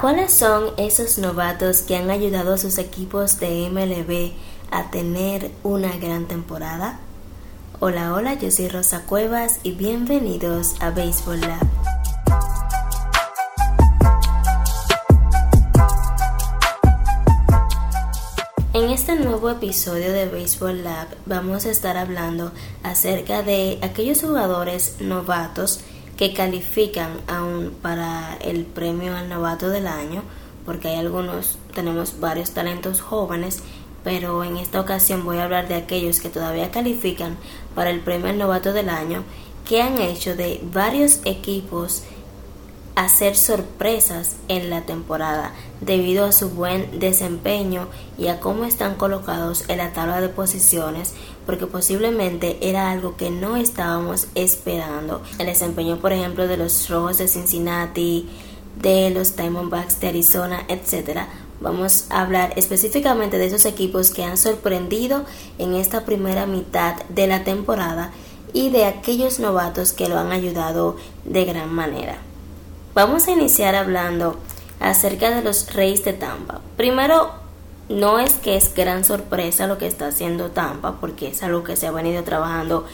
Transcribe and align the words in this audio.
¿Cuáles 0.00 0.32
son 0.32 0.70
esos 0.78 1.18
novatos 1.18 1.82
que 1.82 1.94
han 1.94 2.08
ayudado 2.08 2.54
a 2.54 2.58
sus 2.58 2.78
equipos 2.78 3.38
de 3.38 3.68
MLB 3.68 4.32
a 4.70 4.90
tener 4.90 5.50
una 5.62 5.94
gran 5.98 6.26
temporada? 6.26 7.00
Hola, 7.80 8.14
hola, 8.14 8.32
yo 8.32 8.50
soy 8.50 8.68
Rosa 8.68 9.04
Cuevas 9.04 9.60
y 9.62 9.72
bienvenidos 9.72 10.76
a 10.80 10.88
Baseball 10.88 11.42
Lab. 11.42 11.66
En 18.72 18.88
este 18.88 19.16
nuevo 19.16 19.50
episodio 19.50 20.12
de 20.12 20.30
Baseball 20.30 20.82
Lab 20.82 21.08
vamos 21.26 21.66
a 21.66 21.70
estar 21.70 21.98
hablando 21.98 22.52
acerca 22.82 23.42
de 23.42 23.78
aquellos 23.82 24.22
jugadores 24.22 24.96
novatos 25.00 25.80
que 26.20 26.34
califican 26.34 27.12
aún 27.28 27.74
para 27.80 28.36
el 28.42 28.66
premio 28.66 29.16
al 29.16 29.30
novato 29.30 29.70
del 29.70 29.86
año, 29.86 30.22
porque 30.66 30.88
hay 30.88 30.96
algunos, 30.96 31.56
tenemos 31.74 32.20
varios 32.20 32.50
talentos 32.50 33.00
jóvenes, 33.00 33.62
pero 34.04 34.44
en 34.44 34.58
esta 34.58 34.82
ocasión 34.82 35.24
voy 35.24 35.38
a 35.38 35.44
hablar 35.44 35.66
de 35.66 35.76
aquellos 35.76 36.20
que 36.20 36.28
todavía 36.28 36.70
califican 36.70 37.38
para 37.74 37.88
el 37.88 38.00
premio 38.00 38.28
al 38.28 38.36
novato 38.36 38.74
del 38.74 38.90
año, 38.90 39.24
que 39.66 39.80
han 39.80 39.96
hecho 39.96 40.36
de 40.36 40.60
varios 40.62 41.20
equipos 41.24 42.02
hacer 42.96 43.34
sorpresas 43.34 44.36
en 44.48 44.68
la 44.68 44.82
temporada 44.82 45.54
debido 45.80 46.26
a 46.26 46.32
su 46.32 46.50
buen 46.50 47.00
desempeño 47.00 47.88
y 48.18 48.26
a 48.28 48.40
cómo 48.40 48.64
están 48.64 48.96
colocados 48.96 49.64
en 49.68 49.78
la 49.78 49.94
tabla 49.94 50.20
de 50.20 50.28
posiciones 50.28 51.14
porque 51.50 51.66
posiblemente 51.66 52.58
era 52.60 52.92
algo 52.92 53.16
que 53.16 53.28
no 53.28 53.56
estábamos 53.56 54.28
esperando. 54.36 55.20
El 55.36 55.46
desempeño, 55.46 55.96
por 55.96 56.12
ejemplo, 56.12 56.46
de 56.46 56.56
los 56.56 56.88
Rojos 56.88 57.18
de 57.18 57.26
Cincinnati, 57.26 58.28
de 58.80 59.10
los 59.10 59.34
Diamondbacks 59.34 59.98
de 59.98 60.06
Arizona, 60.06 60.64
etcétera. 60.68 61.26
Vamos 61.60 62.04
a 62.08 62.20
hablar 62.20 62.52
específicamente 62.54 63.36
de 63.36 63.46
esos 63.46 63.64
equipos 63.64 64.12
que 64.12 64.22
han 64.22 64.38
sorprendido 64.38 65.24
en 65.58 65.74
esta 65.74 66.04
primera 66.04 66.46
mitad 66.46 66.94
de 67.08 67.26
la 67.26 67.42
temporada 67.42 68.12
y 68.52 68.70
de 68.70 68.84
aquellos 68.84 69.40
novatos 69.40 69.92
que 69.92 70.08
lo 70.08 70.20
han 70.20 70.30
ayudado 70.30 70.98
de 71.24 71.46
gran 71.46 71.74
manera. 71.74 72.18
Vamos 72.94 73.26
a 73.26 73.32
iniciar 73.32 73.74
hablando 73.74 74.36
acerca 74.78 75.34
de 75.34 75.42
los 75.42 75.74
Reyes 75.74 76.04
de 76.04 76.12
Tampa. 76.12 76.60
Primero, 76.76 77.39
no 77.90 78.20
es 78.20 78.34
que 78.34 78.56
es 78.56 78.72
gran 78.72 79.04
sorpresa 79.04 79.66
lo 79.66 79.76
que 79.76 79.88
está 79.88 80.06
haciendo 80.06 80.52
Tampa, 80.52 81.00
porque 81.00 81.28
es 81.28 81.42
algo 81.42 81.64
que 81.64 81.74
se 81.74 81.88
ha 81.88 81.90
venido 81.90 82.22
trabajando 82.22 82.86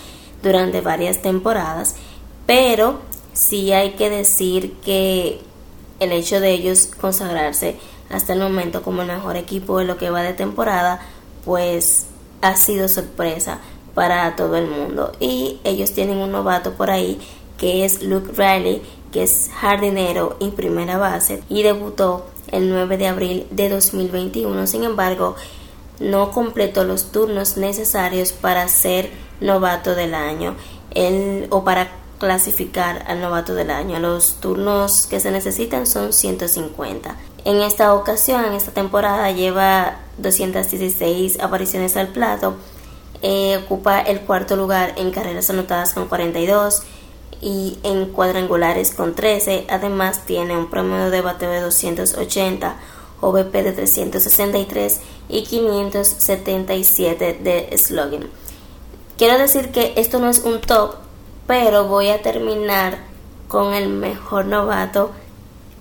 durante 0.42 0.80
varias 0.80 1.20
temporadas, 1.20 1.96
pero 2.46 3.00
sí 3.34 3.72
hay 3.72 3.92
que 3.92 4.08
decir 4.08 4.72
que 4.82 5.40
el 6.00 6.12
hecho 6.12 6.40
de 6.40 6.52
ellos 6.52 6.88
consagrarse 6.98 7.76
hasta 8.08 8.32
el 8.32 8.40
momento 8.40 8.82
como 8.82 9.02
el 9.02 9.08
mejor 9.08 9.36
equipo 9.36 9.78
de 9.78 9.84
lo 9.84 9.98
que 9.98 10.08
va 10.08 10.22
de 10.22 10.32
temporada, 10.32 11.00
pues 11.44 12.06
ha 12.40 12.56
sido 12.56 12.88
sorpresa 12.88 13.58
para 13.94 14.34
todo 14.34 14.56
el 14.56 14.66
mundo. 14.66 15.12
Y 15.20 15.60
ellos 15.64 15.92
tienen 15.92 16.18
un 16.18 16.32
novato 16.32 16.72
por 16.72 16.90
ahí 16.90 17.20
que 17.58 17.84
es 17.84 18.02
Luke 18.02 18.32
Riley, 18.32 18.82
que 19.12 19.24
es 19.24 19.50
jardinero 19.60 20.36
y 20.40 20.50
primera 20.50 20.96
base 20.96 21.42
y 21.50 21.62
debutó 21.62 22.26
el 22.52 22.68
9 22.70 22.98
de 22.98 23.06
abril 23.08 23.46
de 23.50 23.68
2021. 23.68 24.66
Sin 24.66 24.84
embargo, 24.84 25.36
no 26.00 26.30
completó 26.30 26.84
los 26.84 27.12
turnos 27.12 27.56
necesarios 27.56 28.32
para 28.32 28.68
ser 28.68 29.10
novato 29.40 29.94
del 29.94 30.14
año 30.14 30.56
o 31.50 31.64
para 31.64 31.90
clasificar 32.18 33.04
al 33.06 33.20
novato 33.20 33.54
del 33.54 33.70
año. 33.70 33.98
Los 33.98 34.40
turnos 34.40 35.06
que 35.06 35.20
se 35.20 35.30
necesitan 35.30 35.86
son 35.86 36.12
150. 36.12 37.16
En 37.44 37.56
esta 37.56 37.94
ocasión, 37.94 38.44
en 38.44 38.54
esta 38.54 38.72
temporada, 38.72 39.30
lleva 39.30 39.98
216 40.18 41.40
apariciones 41.40 41.96
al 41.96 42.08
plato. 42.08 42.56
Eh, 43.22 43.58
ocupa 43.64 44.00
el 44.00 44.20
cuarto 44.20 44.56
lugar 44.56 44.94
en 44.96 45.10
carreras 45.10 45.48
anotadas 45.50 45.94
con 45.94 46.06
42 46.06 46.82
y 47.40 47.78
en 47.82 48.06
cuadrangulares 48.06 48.92
con 48.92 49.14
13. 49.14 49.66
Además 49.68 50.24
tiene 50.26 50.56
un 50.56 50.70
promedio 50.70 51.10
de 51.10 51.20
bateo 51.20 51.50
de 51.50 51.60
280, 51.60 52.76
OVP 53.20 53.62
de 53.62 53.72
363 53.72 55.00
y 55.28 55.42
577 55.44 57.40
de 57.42 57.78
slogan. 57.78 58.28
Quiero 59.16 59.38
decir 59.38 59.70
que 59.70 59.94
esto 59.96 60.18
no 60.18 60.28
es 60.28 60.40
un 60.40 60.60
top, 60.60 60.96
pero 61.46 61.86
voy 61.86 62.08
a 62.08 62.22
terminar 62.22 62.98
con 63.48 63.72
el 63.72 63.88
mejor 63.88 64.46
novato 64.46 65.12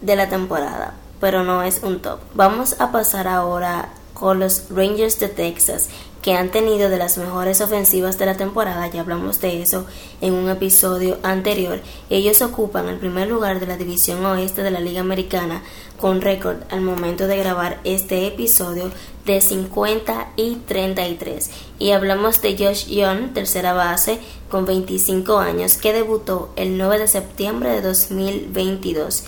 de 0.01 0.15
la 0.15 0.29
temporada, 0.29 0.93
pero 1.19 1.43
no 1.43 1.63
es 1.63 1.81
un 1.83 2.01
top. 2.01 2.19
Vamos 2.33 2.79
a 2.79 2.91
pasar 2.91 3.27
ahora 3.27 3.89
con 4.13 4.39
los 4.39 4.69
Rangers 4.69 5.19
de 5.19 5.27
Texas, 5.27 5.89
que 6.25 6.33
han 6.33 6.49
tenido 6.49 6.89
de 6.89 6.97
las 6.97 7.19
mejores 7.19 7.61
ofensivas 7.61 8.17
de 8.17 8.25
la 8.25 8.35
temporada, 8.35 8.87
ya 8.87 9.01
hablamos 9.01 9.41
de 9.41 9.61
eso 9.61 9.85
en 10.21 10.33
un 10.33 10.49
episodio 10.49 11.19
anterior. 11.21 11.81
Ellos 12.09 12.41
ocupan 12.41 12.87
el 12.87 12.97
primer 12.97 13.27
lugar 13.27 13.59
de 13.59 13.67
la 13.67 13.77
división 13.77 14.25
oeste 14.25 14.63
de 14.63 14.71
la 14.71 14.79
Liga 14.79 15.01
Americana 15.01 15.61
con 16.01 16.21
récord 16.21 16.63
al 16.71 16.81
momento 16.81 17.27
de 17.27 17.37
grabar 17.37 17.79
este 17.83 18.25
episodio 18.25 18.89
de 19.23 19.39
50 19.39 20.29
y 20.35 20.55
33. 20.55 21.51
Y 21.77 21.91
hablamos 21.91 22.41
de 22.41 22.57
Josh 22.57 22.87
Young, 22.87 23.33
tercera 23.33 23.73
base, 23.73 24.17
con 24.49 24.65
25 24.65 25.37
años, 25.37 25.77
que 25.77 25.93
debutó 25.93 26.49
el 26.55 26.79
9 26.79 26.97
de 26.97 27.07
septiembre 27.07 27.69
de 27.69 27.81
2022 27.83 29.25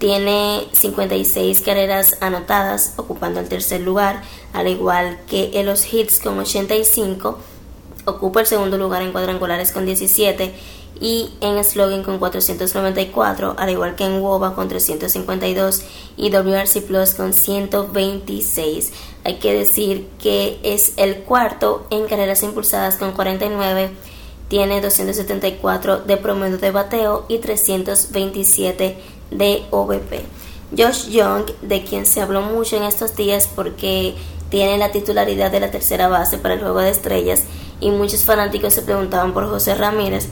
tiene 0.00 0.66
56 0.72 1.60
carreras 1.60 2.16
anotadas, 2.22 2.94
ocupando 2.96 3.38
el 3.38 3.48
tercer 3.48 3.82
lugar, 3.82 4.22
al 4.54 4.66
igual 4.66 5.18
que 5.28 5.50
en 5.52 5.66
los 5.66 5.92
hits 5.92 6.20
con 6.20 6.38
85, 6.38 7.38
ocupa 8.06 8.40
el 8.40 8.46
segundo 8.46 8.78
lugar 8.78 9.02
en 9.02 9.12
cuadrangulares 9.12 9.72
con 9.72 9.84
17 9.84 10.54
y 11.02 11.28
en 11.42 11.62
slogan 11.62 12.02
con 12.02 12.18
494, 12.18 13.56
al 13.58 13.70
igual 13.70 13.94
que 13.94 14.04
en 14.04 14.22
WOBA 14.22 14.54
con 14.54 14.68
352 14.68 15.82
y 16.16 16.30
WRC 16.30 16.80
Plus 16.86 17.10
con 17.10 17.34
126. 17.34 18.92
Hay 19.24 19.34
que 19.34 19.52
decir 19.52 20.08
que 20.18 20.58
es 20.62 20.94
el 20.96 21.24
cuarto 21.24 21.86
en 21.90 22.06
carreras 22.06 22.42
impulsadas 22.42 22.96
con 22.96 23.12
49, 23.12 23.90
tiene 24.48 24.80
274 24.80 25.98
de 25.98 26.16
promedio 26.16 26.56
de 26.56 26.70
bateo 26.70 27.26
y 27.28 27.36
327 27.36 29.19
de 29.30 29.64
OVP. 29.70 30.24
Josh 30.76 31.08
Young, 31.08 31.46
de 31.62 31.82
quien 31.82 32.06
se 32.06 32.20
habló 32.20 32.42
mucho 32.42 32.76
en 32.76 32.84
estos 32.84 33.16
días 33.16 33.48
porque 33.54 34.14
tiene 34.50 34.78
la 34.78 34.92
titularidad 34.92 35.50
de 35.50 35.60
la 35.60 35.70
tercera 35.70 36.08
base 36.08 36.38
para 36.38 36.54
el 36.54 36.60
juego 36.60 36.80
de 36.80 36.90
estrellas 36.90 37.42
y 37.80 37.90
muchos 37.90 38.24
fanáticos 38.24 38.74
se 38.74 38.82
preguntaban 38.82 39.32
por 39.32 39.48
José 39.48 39.74
Ramírez. 39.74 40.28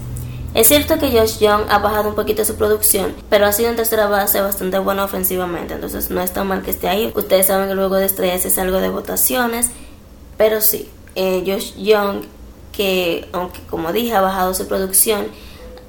Es 0.55 0.69
cierto 0.69 0.99
que 0.99 1.11
Josh 1.11 1.39
Young 1.39 1.63
ha 1.69 1.79
bajado 1.79 2.09
un 2.09 2.15
poquito 2.15 2.45
su 2.45 2.57
producción, 2.57 3.15
pero 3.29 3.47
ha 3.47 3.53
sido 3.53 3.69
en 3.69 3.77
tercera 3.77 4.07
base 4.07 4.41
bastante 4.41 4.79
bueno 4.79 5.05
ofensivamente, 5.05 5.75
entonces 5.75 6.11
no 6.11 6.23
es 6.23 6.33
tan 6.33 6.47
mal 6.49 6.63
que 6.63 6.71
esté 6.71 6.89
ahí. 6.89 7.13
Ustedes 7.15 7.47
saben 7.47 7.67
que 7.67 7.73
el 7.73 7.79
juego 7.79 7.97
de 7.97 8.07
estrellas 8.07 8.45
es 8.45 8.59
algo 8.59 8.79
de 8.79 8.89
votaciones, 8.89 9.71
pero 10.37 10.61
sí, 10.61 10.89
eh, 11.15 11.45
Josh 11.47 11.75
Young, 11.77 12.23
que 12.73 13.29
aunque 13.33 13.61
como 13.69 13.93
dije 13.93 14.15
ha 14.15 14.21
bajado 14.21 14.55
su 14.55 14.67
producción, 14.67 15.27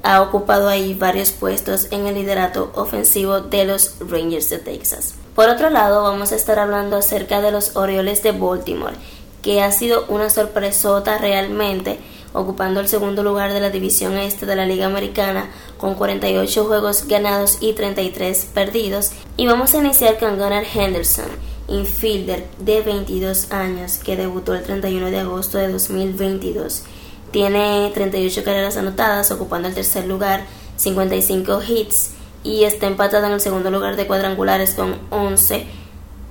ha 0.02 0.22
ocupado 0.22 0.68
ahí 0.68 0.94
varios 0.94 1.30
puestos 1.30 1.88
en 1.90 2.06
el 2.06 2.14
liderato 2.14 2.72
ofensivo 2.74 3.40
de 3.40 3.64
los 3.64 3.96
Rangers 4.00 4.48
de 4.50 4.58
Texas. 4.58 5.14
Por 5.34 5.48
otro 5.48 5.70
lado, 5.70 6.02
vamos 6.02 6.32
a 6.32 6.36
estar 6.36 6.58
hablando 6.58 6.96
acerca 6.96 7.40
de 7.40 7.52
los 7.52 7.76
Orioles 7.76 8.22
de 8.22 8.32
Baltimore, 8.32 8.96
que 9.42 9.62
ha 9.62 9.72
sido 9.72 10.04
una 10.08 10.30
sorpresota 10.30 11.18
realmente, 11.18 11.98
ocupando 12.32 12.80
el 12.80 12.88
segundo 12.88 13.22
lugar 13.22 13.52
de 13.52 13.60
la 13.60 13.70
división 13.70 14.16
este 14.16 14.46
de 14.46 14.56
la 14.56 14.66
Liga 14.66 14.86
Americana 14.86 15.50
con 15.78 15.94
48 15.94 16.64
juegos 16.64 17.06
ganados 17.06 17.58
y 17.60 17.72
33 17.72 18.48
perdidos. 18.54 19.12
Y 19.36 19.46
vamos 19.46 19.74
a 19.74 19.78
iniciar 19.78 20.18
con 20.18 20.38
Gunnar 20.38 20.64
Henderson, 20.72 21.30
infielder 21.68 22.46
de 22.58 22.82
22 22.82 23.52
años, 23.52 23.98
que 23.98 24.16
debutó 24.16 24.54
el 24.54 24.62
31 24.62 25.10
de 25.10 25.20
agosto 25.20 25.58
de 25.58 25.72
2022. 25.72 26.84
Tiene 27.30 27.90
38 27.94 28.42
carreras 28.44 28.76
anotadas, 28.76 29.30
ocupando 29.30 29.68
el 29.68 29.74
tercer 29.74 30.06
lugar, 30.06 30.44
55 30.76 31.62
hits 31.66 32.10
y 32.42 32.64
está 32.64 32.86
empatado 32.86 33.26
en 33.26 33.32
el 33.32 33.40
segundo 33.40 33.70
lugar 33.70 33.96
de 33.96 34.06
cuadrangulares 34.06 34.74
con 34.74 34.98
11, 35.10 35.66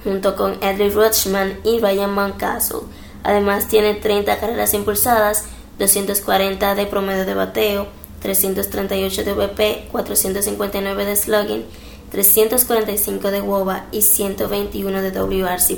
junto 0.04 0.36
con 0.36 0.62
Edley 0.64 0.90
Rutschman 0.90 1.60
y 1.64 1.80
Ryan 1.80 2.14
Mancastle. 2.14 2.80
Además 3.24 3.68
tiene 3.68 3.94
30 3.94 4.40
carreras 4.40 4.74
impulsadas, 4.74 5.46
240 5.78 6.76
de 6.76 6.86
promedio 6.86 7.26
de 7.26 7.34
bateo, 7.34 7.88
338 8.22 9.24
de 9.24 9.34
VP, 9.34 9.88
459 9.92 11.06
de 11.06 11.16
slugging, 11.16 11.66
345 12.12 13.32
de 13.32 13.42
WOBA 13.42 13.86
y 13.92 14.02
121 14.02 15.02
de 15.02 15.12
WRC. 15.12 15.78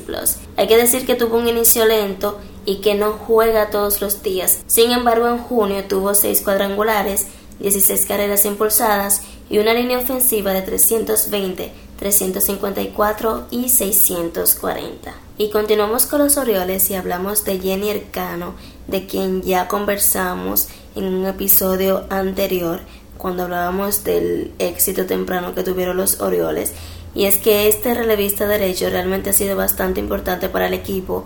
Hay 0.57 0.68
que 0.68 0.77
decir 0.77 1.06
que 1.06 1.15
tuvo 1.15 1.38
un 1.38 1.47
inicio 1.47 1.85
lento 1.85 2.39
y 2.66 2.81
que 2.81 2.96
no 2.96 3.13
juega 3.13 3.69
todos 3.69 4.02
los 4.02 4.24
días. 4.24 4.60
Sin 4.68 4.92
embargo, 4.92 5.28
en 5.28 5.38
junio 5.40 5.84
tuvo 5.86 6.13
6 6.13 6.42
cuadrangulares, 6.42 7.28
16 7.60 8.06
carreras 8.06 8.46
impulsadas 8.46 9.22
y 9.50 9.60
una 9.60 9.74
línea 9.74 10.00
ofensiva 10.00 10.54
de 10.54 10.62
320, 10.62 11.72
354 12.00 13.48
y 13.52 13.69
640. 13.69 15.13
Y 15.38 15.50
continuamos 15.50 16.06
con 16.06 16.19
los 16.19 16.38
Orioles 16.38 16.90
y 16.90 16.96
hablamos 16.96 17.46
de 17.46 17.60
Jenny 17.60 17.90
Ercano, 17.90 18.56
de 18.88 19.06
quien 19.07 19.42
ya 19.42 19.68
conversamos 19.68 20.68
en 20.96 21.06
un 21.06 21.25
episodio 21.25 22.06
anterior 22.10 22.81
cuando 23.18 23.44
hablábamos 23.44 24.04
del 24.04 24.52
éxito 24.57 25.06
temprano 25.06 25.54
que 25.54 25.64
tuvieron 25.64 25.98
los 25.98 26.22
Orioles. 26.22 26.74
Y 27.14 27.25
es 27.25 27.38
que 27.38 27.68
este 27.68 27.94
relevista 27.94 28.48
derecho 28.48 28.90
realmente 28.90 29.30
ha 29.30 29.34
sido 29.34 29.56
bastante 29.56 30.00
importante 30.00 30.50
para 30.50 30.68
el 30.68 30.74
equipo. 30.74 31.25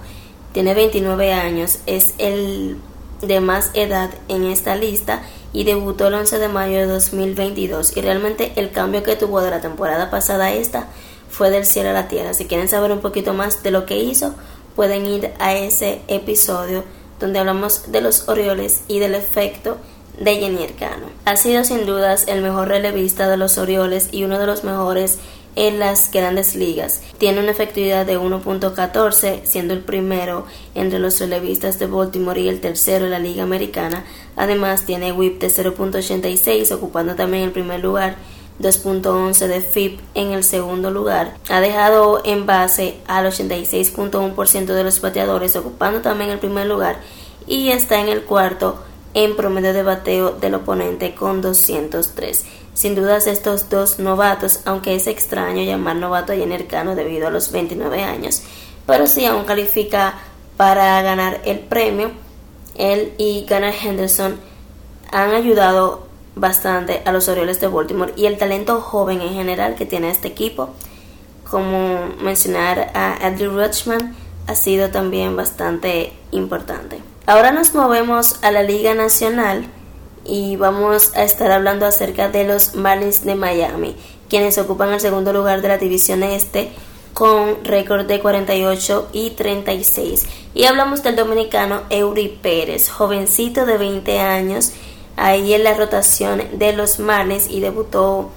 Tiene 0.56 0.74
29 0.74 1.34
años, 1.34 1.80
es 1.86 2.14
el 2.18 2.78
de 3.22 3.42
más 3.42 3.72
edad 3.74 4.12
en 4.30 4.46
esta 4.46 4.78
lista 4.78 5.22
y 5.52 5.66
debutó 5.66 6.08
el 6.08 6.14
11 6.14 6.40
de 6.40 6.48
mayo 6.48 6.78
de 6.78 6.86
2022 6.86 7.98
y 7.98 8.00
realmente 8.00 8.54
el 8.56 8.72
cambio 8.72 9.04
que 9.04 9.18
tuvo 9.18 9.42
de 9.42 9.52
la 9.52 9.60
temporada 9.60 10.10
pasada 10.10 10.46
a 10.46 10.54
esta 10.54 10.88
fue 11.30 11.50
del 11.50 11.66
cielo 11.66 11.90
a 11.90 11.92
la 11.92 12.08
tierra. 12.08 12.34
Si 12.34 12.46
quieren 12.46 12.70
saber 12.70 12.94
un 12.94 13.02
poquito 13.02 13.34
más 13.34 13.64
de 13.64 13.72
lo 13.72 13.86
que 13.86 13.98
hizo, 13.98 14.34
pueden 14.78 15.06
ir 15.08 15.34
a 15.40 15.56
ese 15.56 16.00
episodio 16.08 16.86
donde 17.20 17.40
hablamos 17.40 17.92
de 17.92 18.00
los 18.00 18.30
Orioles 18.30 18.84
y 18.88 19.00
del 19.00 19.16
efecto 19.16 19.76
de 20.22 20.38
Jenny 20.38 20.64
Ercano. 20.64 21.08
Ha 21.26 21.36
sido 21.36 21.66
sin 21.66 21.86
dudas 21.86 22.30
el 22.30 22.42
mejor 22.42 22.70
relevista 22.70 23.28
de 23.28 23.36
los 23.36 23.58
Orioles 23.58 24.08
y 24.14 24.24
uno 24.24 24.40
de 24.40 24.46
los 24.46 24.64
mejores 24.64 25.20
en 25.56 25.80
las 25.80 26.12
grandes 26.12 26.56
ligas. 26.56 27.02
Tiene 27.18 27.40
una 27.40 27.52
efectividad 27.52 28.06
de 28.06 28.20
1.14, 28.20 29.44
siendo 29.44 29.74
el 29.74 29.80
primero 29.80 30.46
entre 30.74 31.00
los 31.00 31.20
relevistas 31.20 31.80
de 31.80 31.88
Baltimore 31.88 32.42
y 32.42 32.50
el 32.50 32.62
tercero 32.62 33.06
en 33.06 33.12
la 33.12 33.20
Liga 33.20 33.44
Americana. 33.44 34.06
Además, 34.36 34.86
tiene 34.86 35.12
whip 35.12 35.40
de 35.40 35.48
0.86, 35.48 36.72
ocupando 36.72 37.16
también 37.16 37.44
el 37.44 37.52
primer 37.52 37.80
lugar. 37.80 38.18
2.11 38.60 39.48
de 39.48 39.62
FIP 39.62 40.00
en 40.14 40.32
el 40.32 40.44
segundo 40.44 40.90
lugar. 40.90 41.36
Ha 41.50 41.60
dejado 41.60 42.22
en 42.24 42.46
base 42.46 42.96
al 43.06 43.26
86.1% 43.26 44.66
de 44.66 44.84
los 44.84 45.02
bateadores, 45.02 45.56
ocupando 45.58 46.02
también 46.02 46.30
el 46.30 46.40
primer 46.40 46.66
lugar. 46.68 47.00
Y 47.48 47.70
está 47.70 48.00
en 48.00 48.08
el 48.08 48.24
cuarto 48.24 48.82
en 49.16 49.36
promedio 49.38 49.74
de 49.74 49.82
bateo 49.82 50.32
del 50.32 50.56
oponente 50.56 51.16
con 51.16 51.42
203. 51.42 52.46
Sin 52.74 52.96
dudas 52.96 53.26
estos 53.28 53.70
dos 53.70 53.98
novatos, 53.98 54.60
aunque 54.66 54.94
es 54.94 55.08
extraño 55.08 55.64
llamar 55.64 55.96
novato 55.96 56.34
a 56.34 56.36
Jenner 56.36 56.68
debido 56.68 57.28
a 57.28 57.32
los 57.32 57.52
29 57.52 58.04
años, 58.04 58.44
pero 58.86 59.08
sí 59.08 59.26
aún 59.26 59.46
califica 59.46 60.16
para 60.58 61.02
ganar 61.02 61.42
el 61.46 61.60
premio. 61.60 62.12
Él 62.76 63.14
y 63.18 63.46
Gunnar 63.50 63.74
Henderson 63.82 64.36
han 65.12 65.32
ayudado 65.32 66.08
bastante 66.36 67.02
a 67.06 67.14
los 67.14 67.30
Orioles 67.30 67.62
de 67.62 67.68
Baltimore 67.68 68.12
y 68.18 68.26
el 68.26 68.38
talento 68.38 68.82
joven 68.82 69.22
en 69.22 69.34
general 69.34 69.76
que 69.76 69.86
tiene 69.86 70.10
este 70.10 70.28
equipo, 70.28 70.72
como 71.50 72.10
mencionar 72.22 72.92
a 72.94 73.26
Andrew 73.26 73.52
Rutschman, 73.52 74.14
ha 74.48 74.56
sido 74.56 74.90
también 74.90 75.38
bastante 75.38 76.12
importante. 76.32 77.15
Ahora 77.28 77.52
nos 77.52 77.74
movemos 77.74 78.36
a 78.44 78.52
la 78.52 78.62
Liga 78.62 78.94
Nacional 78.94 79.66
y 80.26 80.58
vamos 80.58 81.12
a 81.16 81.24
estar 81.24 81.52
hablando 81.52 81.88
acerca 81.88 82.30
de 82.30 82.44
los 82.44 82.76
Marlins 82.76 83.26
de 83.26 83.34
Miami, 83.34 83.96
quienes 84.30 84.60
ocupan 84.60 84.94
el 84.94 85.00
segundo 85.00 85.34
lugar 85.34 85.64
de 85.64 85.70
la 85.70 85.80
división 85.80 86.22
este 86.22 86.70
con 87.16 87.66
récord 87.66 88.06
de 88.06 88.20
48 88.20 89.10
y 89.12 89.32
36. 89.32 90.28
Y 90.54 90.66
hablamos 90.66 91.02
del 91.02 91.16
dominicano 91.16 91.82
Eury 91.90 92.28
Pérez, 92.28 92.90
jovencito 92.92 93.66
de 93.66 93.80
20 93.80 94.20
años, 94.20 94.74
ahí 95.16 95.56
en 95.56 95.64
la 95.64 95.74
rotación 95.74 96.44
de 96.60 96.74
los 96.74 97.00
Marlins 97.00 97.50
y 97.50 97.60
debutó 97.60 98.30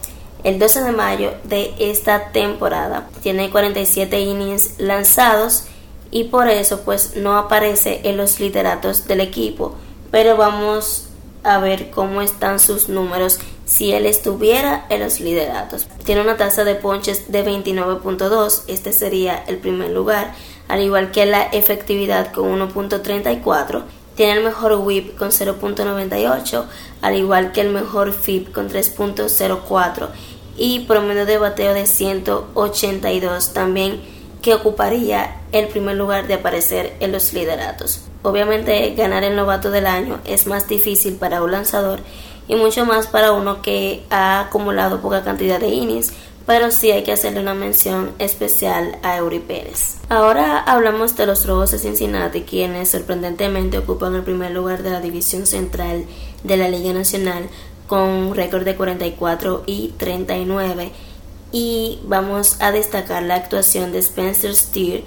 el 0.45 0.59
12 0.59 0.85
de 0.85 0.93
mayo 0.93 1.33
de 1.45 1.75
esta 1.79 2.33
temporada. 2.33 3.11
Tiene 3.23 3.51
47 3.51 4.19
innings 4.19 4.79
lanzados 4.79 5.65
y 6.11 6.25
por 6.25 6.49
eso 6.49 6.81
pues 6.85 7.17
no 7.17 7.37
aparece 7.37 8.01
en 8.05 8.17
los 8.17 8.41
lideratos 8.41 9.07
del 9.07 9.21
equipo, 9.21 9.75
pero 10.11 10.37
vamos 10.37 11.07
a 11.45 11.59
ver 11.59 11.91
cómo 11.91 12.23
están 12.23 12.59
sus 12.59 12.89
números 12.89 13.39
si 13.65 13.93
él 13.93 14.07
estuviera 14.07 14.87
en 14.89 15.01
los 15.01 15.21
lideratos. 15.21 15.87
Tiene 16.05 16.23
una 16.23 16.37
tasa 16.37 16.65
de 16.65 16.75
ponches 16.75 17.31
de 17.31 17.45
29.2, 17.45 18.63
este 18.67 18.93
sería 18.93 19.45
el 19.47 19.59
primer 19.59 19.91
lugar, 19.91 20.35
al 20.69 20.83
igual 20.83 21.11
que 21.11 21.27
la 21.27 21.43
efectividad 21.43 22.33
con 22.33 22.59
1.34. 22.59 23.83
Tiene 24.15 24.33
el 24.33 24.45
mejor 24.45 24.75
whip 24.75 25.17
con 25.17 25.29
0.98, 25.29 26.65
al 27.03 27.17
igual 27.17 27.53
que 27.53 27.61
el 27.61 27.71
mejor 27.71 28.13
FIP 28.13 28.51
con 28.53 28.69
3.04 28.69 30.09
y 30.57 30.81
promedio 30.81 31.25
de 31.25 31.39
bateo 31.39 31.73
de 31.73 31.87
182 31.87 33.53
también 33.53 34.01
que 34.43 34.55
ocuparía 34.55 35.37
el 35.53 35.69
primer 35.69 35.97
lugar 35.97 36.27
de 36.27 36.35
aparecer 36.35 36.95
en 37.01 37.13
los 37.13 37.33
lideratos. 37.33 38.03
Obviamente 38.23 38.95
ganar 38.95 39.25
el 39.25 39.37
novato 39.37 39.71
del 39.71 39.87
año 39.87 40.21
es 40.25 40.47
más 40.47 40.69
difícil 40.69 41.17
para 41.17 41.43
un 41.43 41.53
lanzador 41.53 42.01
y 42.49 42.55
mucho 42.55 42.85
más 42.87 43.07
para 43.07 43.33
uno 43.33 43.63
que 43.63 44.05
ha 44.11 44.41
acumulado 44.41 45.01
poca 45.01 45.23
cantidad 45.23 45.61
de 45.61 45.69
innings, 45.69 46.13
pero 46.47 46.71
sí 46.71 46.91
hay 46.91 47.03
que 47.03 47.13
hacerle 47.13 47.41
una 47.41 47.55
mención 47.55 48.13
especial 48.19 48.99
a 49.03 49.19
Eury 49.19 49.39
Pérez. 49.39 49.97
Ahora 50.09 50.59
hablamos 50.59 51.15
de 51.17 51.27
los 51.27 51.47
Rojos 51.47 51.73
de 51.73 51.79
Cincinnati, 51.79 52.43
quienes 52.43 52.91
sorprendentemente 52.91 53.79
ocupan 53.79 54.15
el 54.15 54.23
primer 54.23 54.53
lugar 54.53 54.83
de 54.83 54.91
la 54.91 55.01
división 55.01 55.47
central 55.47 56.07
de 56.45 56.57
la 56.57 56.69
Liga 56.69 56.93
Nacional 56.95 57.49
con 57.87 58.01
un 58.01 58.35
récord 58.35 58.65
de 58.65 58.77
44 58.77 59.65
y 59.67 59.95
39 59.99 60.93
y 61.53 62.01
vamos 62.05 62.57
a 62.61 62.73
destacar 62.73 63.23
la 63.23 63.37
actuación 63.37 63.93
de 63.93 63.99
Spencer 63.99 64.55
Steer 64.55 65.05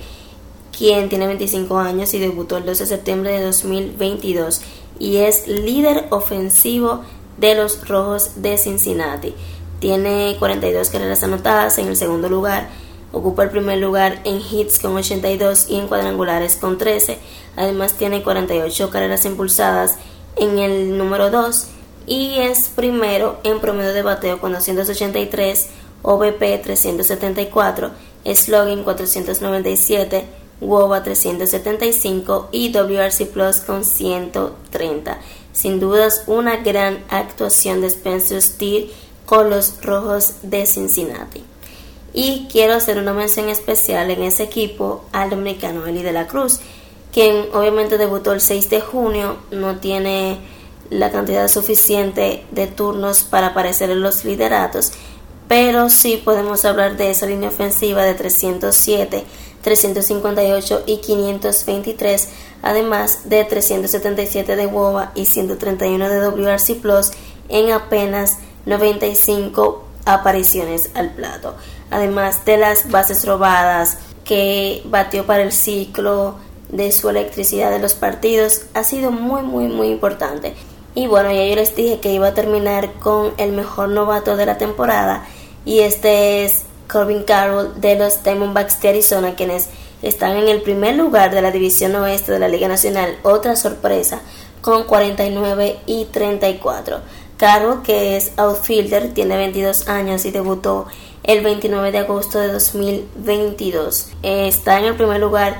quien 0.78 1.10
tiene 1.10 1.28
25 1.28 1.78
años 1.78 2.14
y 2.14 2.20
debutó 2.20 2.58
el 2.58 2.66
12 2.66 2.84
de 2.84 2.90
septiembre 2.90 3.32
de 3.34 3.44
2022 3.44 4.62
y 5.00 5.18
es 5.18 5.48
líder 5.48 6.08
ofensivo 6.12 7.02
de 7.38 7.56
los 7.56 7.88
Rojos 7.88 8.42
de 8.42 8.58
Cincinnati. 8.58 9.34
Tiene 9.80 10.36
42 10.40 10.90
carreras 10.90 11.24
anotadas 11.24 11.78
en 11.78 11.88
el 11.88 11.98
segundo 11.98 12.30
lugar, 12.30 12.70
ocupa 13.12 13.44
el 13.44 13.50
primer 13.50 13.80
lugar 13.80 14.22
en 14.24 14.40
hits 14.40 14.80
con 14.80 14.96
82 14.96 15.70
y 15.70 15.78
en 15.78 15.88
cuadrangulares 15.88 16.56
con 16.56 16.78
13. 16.78 17.18
Además 17.58 17.94
tiene 17.94 18.24
48 18.24 18.90
carreras 18.90 19.26
impulsadas 19.26 19.96
en 20.36 20.60
el 20.60 20.98
número 20.98 21.30
2 21.30 21.68
y 22.08 22.40
es 22.40 22.70
primero 22.70 23.40
en 23.44 23.60
promedio 23.60 23.94
de 23.94 24.02
bateo 24.02 24.40
con 24.40 24.54
283, 24.54 25.70
OVP 26.04 26.58
374, 26.64 27.92
slogan 28.34 28.84
497, 28.84 30.26
WOBA 30.62 31.04
375 31.04 32.50
y 32.52 32.72
WRC 32.72 33.26
Plus 33.32 33.58
con 33.58 33.84
130. 33.84 35.20
Sin 35.54 35.80
dudas 35.80 36.24
una 36.28 36.58
gran 36.58 37.04
actuación 37.10 37.82
de 37.82 37.88
Spencer 37.88 38.42
Steele 38.42 38.92
con 39.26 39.50
los 39.50 39.82
Rojos 39.82 40.36
de 40.44 40.66
Cincinnati. 40.66 41.44
Y 42.14 42.48
quiero 42.52 42.74
hacer 42.74 42.98
una 42.98 43.14
mención 43.14 43.50
especial 43.50 44.12
en 44.12 44.24
ese 44.24 44.44
equipo 44.44 45.06
al 45.14 45.30
dominicano 45.30 45.88
Eli 45.88 46.04
de 46.04 46.12
la 46.12 46.28
Cruz, 46.28 46.60
quien 47.12 47.48
obviamente 47.54 47.98
debutó 47.98 48.34
el 48.34 48.42
6 48.42 48.70
de 48.70 48.82
junio, 48.82 49.38
no 49.52 49.78
tiene 49.78 50.40
la 50.90 51.10
cantidad 51.10 51.48
suficiente 51.48 52.46
de 52.52 52.68
turnos 52.68 53.24
para 53.24 53.48
aparecer 53.48 53.90
en 53.90 54.02
los 54.02 54.26
lideratos, 54.26 54.92
pero 55.52 55.90
sí 55.90 56.16
podemos 56.16 56.64
hablar 56.64 56.96
de 56.96 57.12
esa 57.12 57.26
línea 57.26 57.50
ofensiva 57.50 58.04
de 58.04 58.14
307 58.14 59.26
358 59.62 60.84
y 60.86 61.02
523, 61.02 62.30
además 62.62 63.28
de 63.28 63.44
377 63.44 64.56
de 64.56 64.66
WOBA 64.68 65.12
y 65.14 65.26
131 65.26 66.08
de 66.08 66.20
WRC 66.22 66.80
Plus 66.82 67.12
en 67.50 67.74
apenas 67.74 68.38
95 68.66 69.84
apariciones 70.06 70.90
al 70.94 71.16
plato. 71.16 71.56
Además 71.90 72.46
de 72.46 72.56
las 72.56 72.90
bases 72.90 73.28
robadas 73.28 73.98
que 74.24 74.82
batió 74.86 75.26
para 75.26 75.44
el 75.44 75.52
ciclo 75.52 76.36
de 76.70 76.94
su 76.94 77.10
electricidad 77.10 77.72
de 77.72 77.80
los 77.80 77.94
partidos, 77.94 78.62
ha 78.74 78.86
sido 78.86 79.12
muy 79.12 79.42
muy 79.42 79.68
muy 79.68 79.90
importante. 79.90 80.56
Y 80.96 81.08
bueno, 81.08 81.30
ya 81.30 81.46
yo 81.46 81.56
les 81.56 81.76
dije 81.76 82.00
que 82.00 82.14
iba 82.14 82.28
a 82.28 82.34
terminar 82.34 82.94
con 82.94 83.34
el 83.38 83.52
mejor 83.52 83.90
novato 83.90 84.38
de 84.38 84.46
la 84.46 84.58
temporada 84.58 85.26
y 85.66 85.80
este 85.80 86.44
es 86.44 86.64
Corbin 86.90 87.24
Carroll 87.24 87.80
de 87.80 87.96
los 87.96 88.24
Diamondbacks 88.24 88.82
de 88.82 88.90
Arizona, 88.90 89.36
quienes 89.36 89.70
están 90.02 90.36
en 90.36 90.48
el 90.48 90.62
primer 90.62 90.96
lugar 90.96 91.34
de 91.34 91.42
la 91.42 91.52
división 91.52 91.96
oeste 91.96 92.32
de 92.32 92.40
la 92.40 92.48
Liga 92.48 92.68
Nacional, 92.68 93.18
otra 93.24 93.56
sorpresa, 93.56 94.22
con 94.62 94.84
49 94.84 95.80
y 95.86 96.06
34. 96.06 97.00
Carroll, 97.38 97.82
que 97.82 98.18
es 98.18 98.34
outfielder, 98.38 99.14
tiene 99.14 99.38
22 99.38 99.88
años 99.88 100.26
y 100.26 100.32
debutó 100.32 100.88
el 101.24 101.42
29 101.42 101.92
de 101.92 101.98
agosto 102.00 102.40
de 102.40 102.50
2022. 102.50 104.10
Está 104.22 104.80
en 104.80 104.86
el 104.86 104.96
primer 104.96 105.20
lugar 105.20 105.58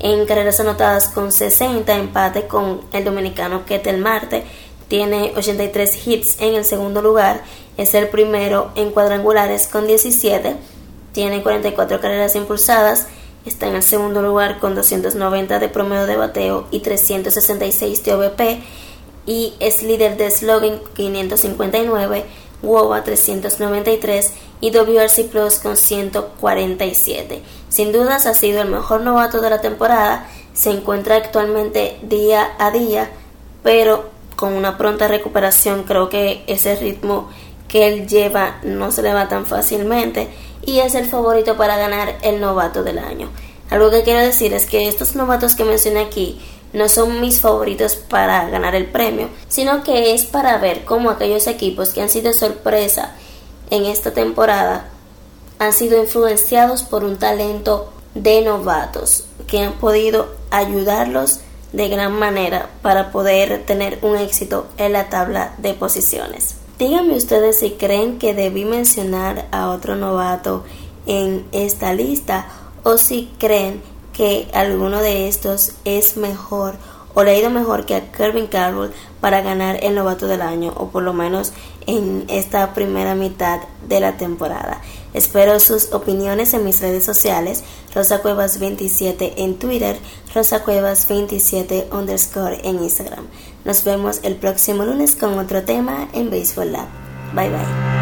en 0.00 0.26
carreras 0.26 0.58
anotadas 0.60 1.08
con 1.08 1.30
60, 1.30 1.94
empate 1.94 2.46
con 2.46 2.80
el 2.92 3.04
dominicano 3.04 3.64
Ketel 3.64 3.98
Marte. 3.98 4.44
Tiene 4.92 5.32
83 5.38 6.06
hits 6.06 6.36
en 6.38 6.52
el 6.52 6.66
segundo 6.66 7.00
lugar. 7.00 7.40
Es 7.78 7.94
el 7.94 8.08
primero 8.08 8.72
en 8.74 8.90
cuadrangulares 8.90 9.66
con 9.66 9.86
17 9.86 10.54
tiene 11.12 11.42
44 11.42 11.98
carreras 11.98 12.36
impulsadas, 12.36 13.06
está 13.46 13.68
en 13.68 13.76
el 13.76 13.82
segundo 13.82 14.20
lugar 14.20 14.58
con 14.60 14.74
290 14.74 15.58
de 15.58 15.68
promedio 15.70 16.04
de 16.04 16.16
bateo 16.16 16.66
y 16.70 16.80
366 16.80 18.04
de 18.04 18.14
OVP 18.14 18.62
y 19.26 19.54
es 19.60 19.82
líder 19.82 20.18
de 20.18 20.30
slogan 20.30 20.80
559, 20.94 22.24
WOBA 22.62 23.04
393 23.04 24.32
y 24.60 24.70
WRC 24.70 25.30
Plus 25.30 25.54
con 25.56 25.76
147. 25.76 27.42
Sin 27.70 27.92
dudas 27.92 28.26
ha 28.26 28.34
sido 28.34 28.60
el 28.62 28.68
mejor 28.68 29.02
novato 29.02 29.40
de 29.40 29.50
la 29.50 29.60
temporada, 29.60 30.28
se 30.54 30.70
encuentra 30.70 31.16
actualmente 31.16 31.98
día 32.02 32.52
a 32.58 32.70
día, 32.70 33.10
pero 33.62 34.11
con 34.42 34.54
una 34.54 34.76
pronta 34.76 35.06
recuperación 35.06 35.84
creo 35.84 36.08
que 36.08 36.42
ese 36.48 36.74
ritmo 36.74 37.30
que 37.68 37.86
él 37.86 38.08
lleva 38.08 38.58
no 38.64 38.90
se 38.90 39.00
le 39.00 39.14
va 39.14 39.28
tan 39.28 39.46
fácilmente 39.46 40.30
y 40.66 40.80
es 40.80 40.96
el 40.96 41.06
favorito 41.06 41.56
para 41.56 41.76
ganar 41.76 42.18
el 42.22 42.40
novato 42.40 42.82
del 42.82 42.98
año. 42.98 43.30
Algo 43.70 43.92
que 43.92 44.02
quiero 44.02 44.18
decir 44.18 44.52
es 44.52 44.66
que 44.66 44.88
estos 44.88 45.14
novatos 45.14 45.54
que 45.54 45.64
mencioné 45.64 46.00
aquí 46.00 46.40
no 46.72 46.88
son 46.88 47.20
mis 47.20 47.40
favoritos 47.40 47.94
para 47.94 48.48
ganar 48.48 48.74
el 48.74 48.86
premio, 48.86 49.28
sino 49.46 49.84
que 49.84 50.12
es 50.12 50.24
para 50.24 50.58
ver 50.58 50.84
cómo 50.84 51.10
aquellos 51.10 51.46
equipos 51.46 51.90
que 51.90 52.02
han 52.02 52.08
sido 52.08 52.32
sorpresa 52.32 53.14
en 53.70 53.84
esta 53.84 54.10
temporada 54.10 54.88
han 55.60 55.72
sido 55.72 56.02
influenciados 56.02 56.82
por 56.82 57.04
un 57.04 57.16
talento 57.16 57.92
de 58.16 58.40
novatos 58.40 59.22
que 59.46 59.60
han 59.60 59.74
podido 59.74 60.34
ayudarlos 60.50 61.38
de 61.72 61.88
gran 61.88 62.12
manera 62.12 62.70
para 62.82 63.10
poder 63.10 63.64
tener 63.64 63.98
un 64.02 64.16
éxito 64.16 64.66
en 64.76 64.92
la 64.92 65.08
tabla 65.08 65.54
de 65.58 65.74
posiciones. 65.74 66.56
Díganme 66.78 67.14
ustedes 67.14 67.60
si 67.60 67.72
creen 67.72 68.18
que 68.18 68.34
debí 68.34 68.64
mencionar 68.64 69.46
a 69.52 69.68
otro 69.68 69.96
novato 69.96 70.64
en 71.06 71.46
esta 71.52 71.92
lista 71.92 72.46
o 72.82 72.98
si 72.98 73.30
creen 73.38 73.82
que 74.12 74.48
alguno 74.52 75.00
de 75.00 75.28
estos 75.28 75.72
es 75.84 76.16
mejor 76.16 76.74
o 77.14 77.24
le 77.24 77.38
ido 77.38 77.50
mejor 77.50 77.86
que 77.86 77.94
a 77.94 78.12
Kevin 78.12 78.46
Carroll 78.46 78.92
para 79.20 79.40
ganar 79.42 79.78
el 79.82 79.94
novato 79.94 80.26
del 80.26 80.42
año 80.42 80.72
o 80.76 80.88
por 80.88 81.02
lo 81.02 81.12
menos 81.12 81.52
en 81.86 82.24
esta 82.28 82.74
primera 82.74 83.14
mitad 83.14 83.60
de 83.88 84.00
la 84.00 84.16
temporada. 84.16 84.80
Espero 85.14 85.60
sus 85.60 85.92
opiniones 85.92 86.54
en 86.54 86.64
mis 86.64 86.80
redes 86.80 87.04
sociales, 87.04 87.64
Rosa 87.94 88.22
Cuevas 88.22 88.58
27 88.58 89.42
en 89.42 89.58
Twitter, 89.58 89.98
Rosa 90.34 90.62
Cuevas 90.64 91.06
27 91.08 91.88
underscore 91.92 92.60
en 92.64 92.82
Instagram. 92.82 93.26
Nos 93.64 93.84
vemos 93.84 94.20
el 94.22 94.36
próximo 94.36 94.84
lunes 94.84 95.14
con 95.14 95.38
otro 95.38 95.62
tema 95.62 96.08
en 96.12 96.30
Baseball 96.30 96.72
Lab. 96.72 96.88
Bye 97.34 97.50
bye. 97.50 98.01